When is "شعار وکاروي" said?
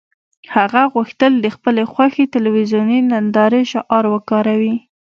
3.71-4.75